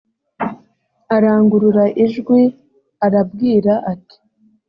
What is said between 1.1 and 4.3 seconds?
arangurura ijwi arabwira ati